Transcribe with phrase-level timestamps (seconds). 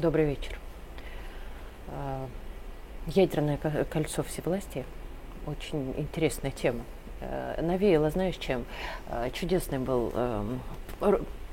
[0.00, 0.58] Добрый вечер.
[1.86, 2.26] А,
[3.06, 3.58] ядерное
[3.88, 4.84] кольцо всевластия.
[5.46, 6.80] Очень интересная тема.
[7.20, 8.64] Э, навеяло, знаешь, чем?
[9.08, 10.60] Э, чудесный был эм,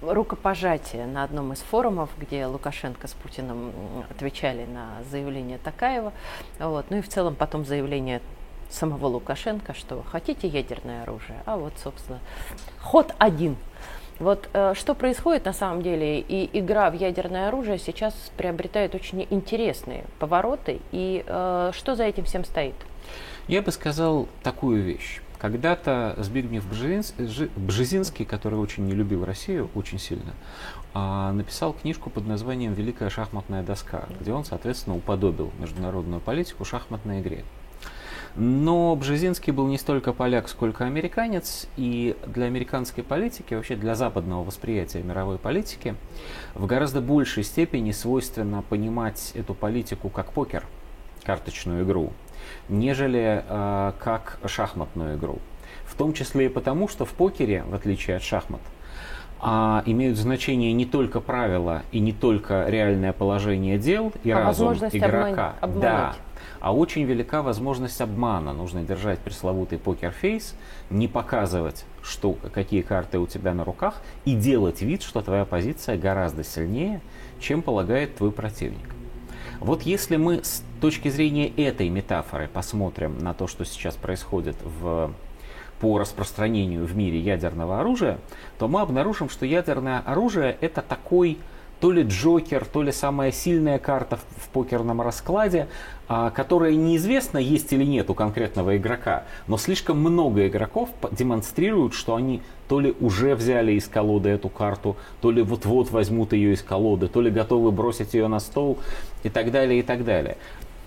[0.00, 3.70] рукопожатие на одном из форумов, где Лукашенко с Путиным
[4.08, 6.14] отвечали на заявление Такаева.
[6.58, 6.86] Вот.
[6.88, 8.22] Ну и в целом потом заявление
[8.70, 12.18] самого Лукашенко, что хотите ядерное оружие, а вот, собственно,
[12.80, 13.56] ход один.
[14.22, 19.26] Вот э, что происходит на самом деле, и игра в ядерное оружие сейчас приобретает очень
[19.30, 22.74] интересные повороты, и э, что за этим всем стоит?
[23.48, 25.20] Я бы сказал такую вещь.
[25.38, 30.34] Когда-то Збигнев Бжезинский, который очень не любил Россию, очень сильно,
[30.94, 37.22] а, написал книжку под названием «Великая шахматная доска», где он, соответственно, уподобил международную политику шахматной
[37.22, 37.42] игре.
[38.34, 44.42] Но Бжезинский был не столько поляк, сколько американец, и для американской политики, вообще для западного
[44.42, 45.94] восприятия мировой политики,
[46.54, 50.64] в гораздо большей степени свойственно понимать эту политику как покер,
[51.24, 52.12] карточную игру,
[52.70, 55.38] нежели э, как шахматную игру.
[55.84, 58.62] В том числе и потому, что в покере, в отличие от шахмат,
[59.44, 64.74] а, имеют значение не только правила и не только реальное положение дел и а разум
[64.74, 65.56] игрока.
[65.60, 66.14] Обман, да,
[66.62, 68.52] а очень велика возможность обмана.
[68.52, 70.54] Нужно держать пресловутый покер-фейс,
[70.90, 75.98] не показывать, что, какие карты у тебя на руках, и делать вид, что твоя позиция
[75.98, 77.00] гораздо сильнее,
[77.40, 78.94] чем полагает твой противник.
[79.58, 85.12] Вот если мы с точки зрения этой метафоры посмотрим на то, что сейчас происходит в,
[85.80, 88.20] по распространению в мире ядерного оружия,
[88.60, 91.38] то мы обнаружим, что ядерное оружие это такой
[91.82, 95.66] то ли Джокер, то ли самая сильная карта в, покерном раскладе,
[96.06, 102.14] а, которая неизвестно, есть или нет у конкретного игрока, но слишком много игроков демонстрируют, что
[102.14, 106.62] они то ли уже взяли из колоды эту карту, то ли вот-вот возьмут ее из
[106.62, 108.78] колоды, то ли готовы бросить ее на стол
[109.24, 110.36] и так далее, и так далее.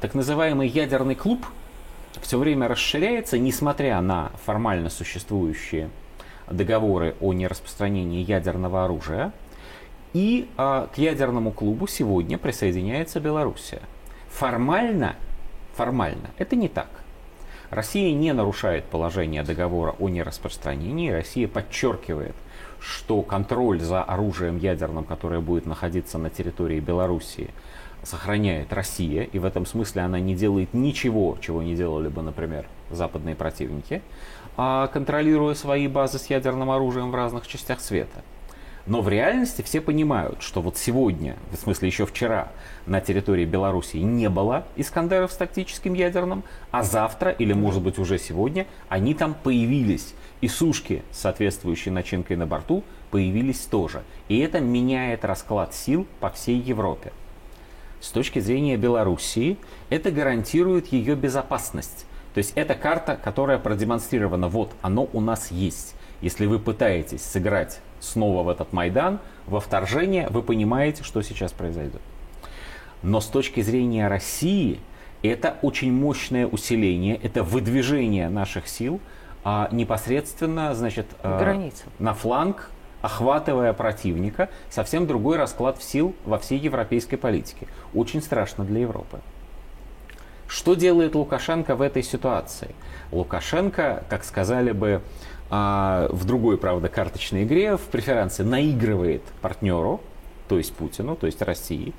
[0.00, 1.44] Так называемый ядерный клуб
[2.22, 5.90] все время расширяется, несмотря на формально существующие
[6.50, 9.32] договоры о нераспространении ядерного оружия–
[10.12, 13.82] и а, к ядерному клубу сегодня присоединяется Белоруссия.
[14.28, 15.16] Формально,
[15.74, 16.88] формально это не так.
[17.70, 21.10] Россия не нарушает положение договора о нераспространении.
[21.10, 22.34] Россия подчеркивает,
[22.80, 27.50] что контроль за оружием ядерным, которое будет находиться на территории Белоруссии,
[28.02, 32.66] сохраняет Россия, и в этом смысле она не делает ничего, чего не делали бы, например,
[32.90, 34.02] западные противники,
[34.56, 38.22] а контролируя свои базы с ядерным оружием в разных частях света.
[38.86, 42.48] Но в реальности все понимают, что вот сегодня, в смысле еще вчера,
[42.86, 48.18] на территории Белоруссии не было Искандеров с тактическим ядерным, а завтра или может быть уже
[48.18, 50.14] сегодня они там появились.
[50.40, 54.02] И сушки с соответствующей начинкой на борту появились тоже.
[54.28, 57.12] И это меняет расклад сил по всей Европе.
[58.00, 59.58] С точки зрения Белоруссии
[59.90, 62.06] это гарантирует ее безопасность.
[62.34, 65.94] То есть это карта, которая продемонстрирована, вот оно у нас есть.
[66.20, 72.00] Если вы пытаетесь сыграть снова в этот Майдан, во вторжение, вы понимаете, что сейчас произойдет.
[73.02, 74.80] Но с точки зрения России,
[75.22, 79.00] это очень мощное усиление, это выдвижение наших сил
[79.44, 81.38] а, непосредственно значит, а,
[81.98, 82.70] на фланг,
[83.00, 87.68] охватывая противника, совсем другой расклад сил во всей европейской политике.
[87.94, 89.20] Очень страшно для Европы.
[90.48, 92.74] Что делает Лукашенко в этой ситуации?
[93.12, 95.02] Лукашенко, как сказали бы
[95.50, 100.00] а в другой, правда, карточной игре в преферансе наигрывает партнеру,
[100.48, 101.92] то есть Путину, то есть России,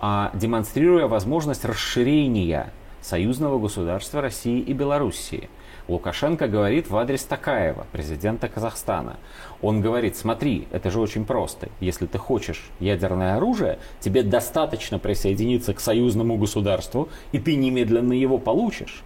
[0.00, 5.48] а, демонстрируя возможность расширения союзного государства России и Белоруссии.
[5.88, 9.16] Лукашенко говорит в адрес Такаева, президента Казахстана.
[9.62, 11.70] Он говорит, смотри, это же очень просто.
[11.80, 18.36] Если ты хочешь ядерное оружие, тебе достаточно присоединиться к союзному государству, и ты немедленно его
[18.36, 19.02] получишь.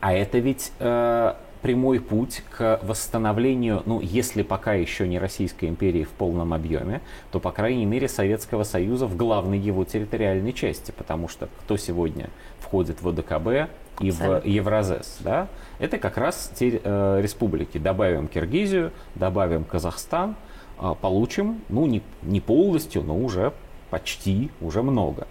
[0.00, 1.34] А это ведь э,
[1.64, 7.00] прямой путь к восстановлению, ну, если пока еще не Российской империи в полном объеме,
[7.32, 12.28] то, по крайней мере, Советского Союза в главной его территориальной части, потому что кто сегодня
[12.58, 17.78] входит в ОДКБ и в Евразес, да, это как раз те э, республики.
[17.78, 20.36] Добавим Киргизию, добавим Казахстан,
[20.78, 23.54] э, получим, ну, не, не полностью, но уже
[23.88, 25.26] почти, уже много.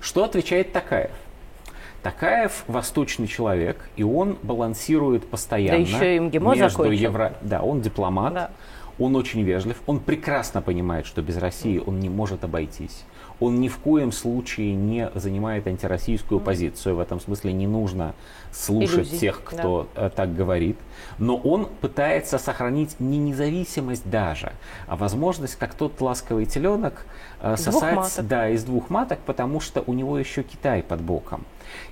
[0.00, 1.12] Что отвечает Такаев?
[2.02, 5.84] Такаев восточный человек, и он балансирует постоянно.
[5.84, 6.92] Да еще и МГИМО между закончил.
[6.92, 7.34] Евро...
[7.42, 8.50] Да, он дипломат, да.
[8.98, 13.04] он очень вежлив, он прекрасно понимает, что без России он не может обойтись.
[13.38, 16.96] Он ни в коем случае не занимает антироссийскую позицию.
[16.96, 18.14] В этом смысле не нужно
[18.52, 20.06] слушать Иллюзий, тех, кто да.
[20.06, 20.76] Э, так говорит.
[21.18, 24.52] Но он пытается сохранить не независимость даже,
[24.86, 27.06] а возможность, как тот ласковый теленок,
[27.40, 31.46] э, сосать да, из двух маток, потому что у него еще Китай под боком.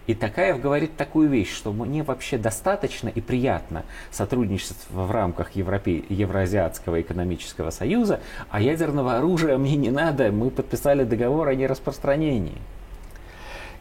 [0.06, 6.04] И Такаев говорит такую вещь, что мне вообще достаточно и приятно сотрудничать в рамках Европе...
[6.08, 8.20] Евроазиатского экономического союза,
[8.50, 12.58] а ядерного оружия мне не надо, мы подписали договор о нераспространении.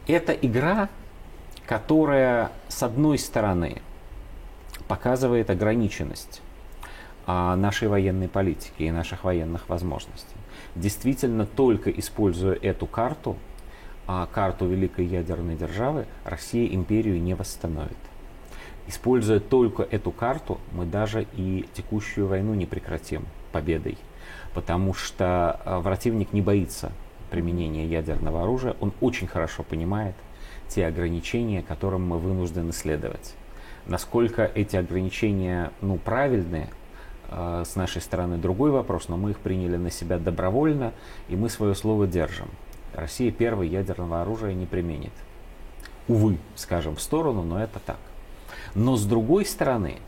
[0.06, 0.88] Это игра,
[1.66, 3.82] которая, с одной стороны,
[4.88, 6.40] показывает ограниченность
[7.26, 10.36] а, нашей военной политики и наших военных возможностей.
[10.74, 13.36] Действительно, только используя эту карту,
[14.08, 17.98] а карту великой ядерной державы, Россия империю не восстановит.
[18.86, 23.98] Используя только эту карту, мы даже и текущую войну не прекратим победой,
[24.54, 26.90] потому что а, противник не боится
[27.30, 30.14] применения ядерного оружия, он очень хорошо понимает
[30.68, 33.34] те ограничения, которым мы вынуждены следовать.
[33.84, 36.70] Насколько эти ограничения ну, правильные,
[37.28, 40.94] э, с нашей стороны другой вопрос, но мы их приняли на себя добровольно,
[41.28, 42.48] и мы свое слово держим.
[42.94, 45.12] Россия первое ядерного оружия не применит.
[46.08, 47.98] Увы, скажем, в сторону, но это так.
[48.74, 49.98] Но с другой стороны,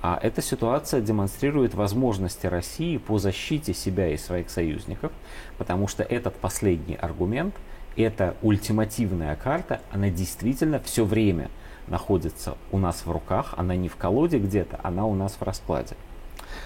[0.00, 5.10] а эта ситуация демонстрирует возможности России по защите себя и своих союзников,
[5.56, 7.54] потому что этот последний аргумент,
[7.96, 11.50] эта ультимативная карта, она действительно все время
[11.88, 15.96] находится у нас в руках, она не в колоде где-то, она у нас в раскладе.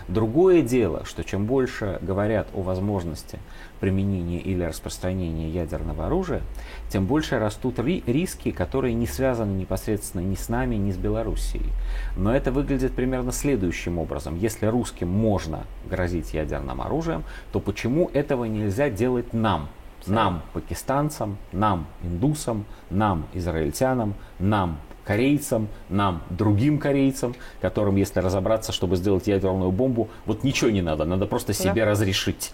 [0.09, 3.39] Другое дело, что чем больше говорят о возможности
[3.81, 6.43] применения или распространения ядерного оружия,
[6.89, 11.71] тем больше растут ри риски, которые не связаны непосредственно ни с нами, ни с Белоруссией.
[12.17, 14.37] Но это выглядит примерно следующим образом.
[14.37, 19.69] Если русским можно грозить ядерным оружием, то почему этого нельзя делать нам?
[20.07, 28.97] Нам, пакистанцам, нам, индусам, нам, израильтянам, нам, корейцам, нам, другим корейцам, которым, если разобраться, чтобы
[28.97, 31.91] сделать ядерную бомбу, вот ничего не надо, надо просто себе да.
[31.91, 32.53] разрешить.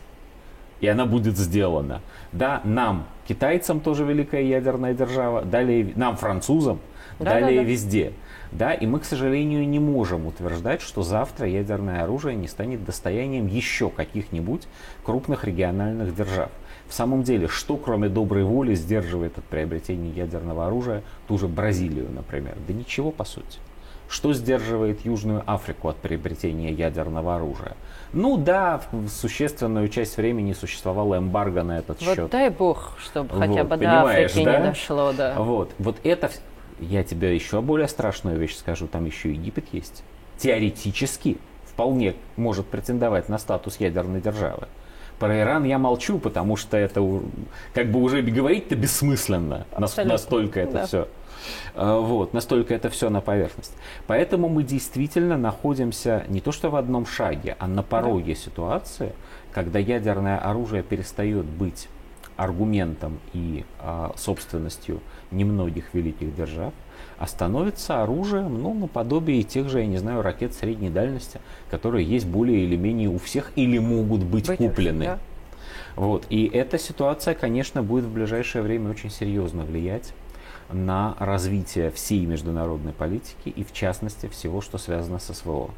[0.81, 2.01] И она будет сделана.
[2.33, 6.79] Да, нам, китайцам тоже великая ядерная держава, далее нам, французам,
[7.19, 7.71] да, далее да, да.
[7.71, 8.13] везде.
[8.53, 13.47] Да, и мы, к сожалению, не можем утверждать, что завтра ядерное оружие не станет достоянием
[13.47, 14.67] еще каких-нибудь
[15.05, 16.51] крупных региональных держав.
[16.89, 22.09] В самом деле, что кроме доброй воли сдерживает от приобретения ядерного оружия ту же Бразилию,
[22.11, 22.57] например?
[22.67, 23.59] Да ничего, по сути.
[24.09, 27.77] Что сдерживает Южную Африку от приобретения ядерного оружия?
[28.15, 32.31] Ну да, в существенную часть времени существовала эмбарго на этот вот счет.
[32.31, 34.59] дай бог, чтобы вот, хотя бы до Африки да?
[34.59, 35.35] не дошло, да.
[35.39, 36.31] Вот, вот это,
[36.81, 40.03] я тебе еще более страшную вещь скажу, там еще Египет есть.
[40.39, 44.69] Теоретически вполне может претендовать на статус ядерной державы.
[45.19, 47.05] Про Иран я молчу, потому что это
[47.75, 49.67] как бы уже говорить-то бессмысленно.
[49.73, 50.15] Абсолютно.
[50.15, 50.87] Настолько это да.
[50.87, 51.09] все.
[51.75, 53.73] А, вот, настолько это все на поверхность.
[54.07, 58.41] Поэтому мы действительно находимся не то что в одном шаге, а на пороге да.
[58.41, 59.13] ситуации,
[59.53, 61.89] когда ядерное оружие перестает быть
[62.39, 65.01] аргументом и а, собственностью
[65.33, 66.73] немногих великих держав,
[67.19, 72.27] а становится оружием, ну, наподобие тех же, я не знаю, ракет средней дальности, которые есть
[72.27, 75.05] более или менее у всех или могут быть, быть куплены.
[75.05, 75.19] Да.
[75.97, 76.27] Вот.
[76.31, 80.15] И эта ситуация, конечно, будет в ближайшее время очень серьезно влиять
[80.71, 85.71] на развитие всей международной политики и, в частности, всего, что связано с СВО.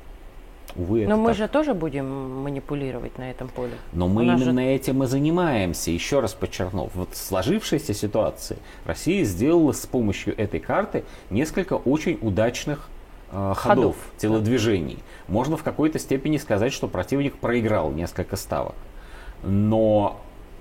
[0.77, 1.37] Увы, Но мы так.
[1.37, 3.73] же тоже будем манипулировать на этом поле.
[3.93, 4.69] Но мы именно же...
[4.69, 5.91] этим и занимаемся.
[5.91, 12.19] Еще раз подчеркнув, вот в сложившейся ситуации Россия сделала с помощью этой карты несколько очень
[12.21, 12.89] удачных
[13.33, 14.99] э, ходов, ходов, телодвижений.
[15.29, 18.75] Можно в какой-то степени сказать, что противник проиграл несколько ставок.
[19.43, 20.21] Но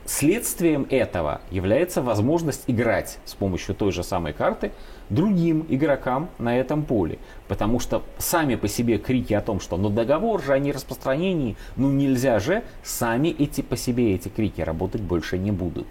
[0.09, 4.71] следствием этого является возможность играть с помощью той же самой карты
[5.09, 7.19] другим игрокам на этом поле.
[7.47, 11.91] Потому что сами по себе крики о том, что ну договор же о нераспространении, ну
[11.91, 15.87] нельзя же, сами эти по себе эти крики работать больше не будут.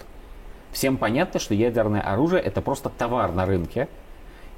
[0.73, 3.89] Всем понятно, что ядерное оружие это просто товар на рынке,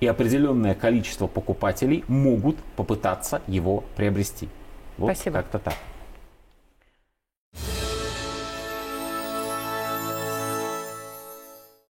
[0.00, 4.48] и определенное количество покупателей могут попытаться его приобрести.
[4.96, 5.36] Вот Спасибо.
[5.36, 5.74] как-то так.